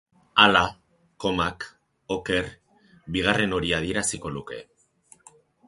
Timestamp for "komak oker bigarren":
1.25-3.55